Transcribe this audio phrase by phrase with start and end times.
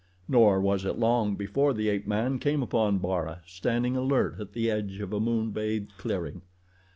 [0.27, 4.71] Nor was it long before the ape man came upon Bara standing alert at the
[4.71, 6.41] edge of a moon bathed clearing.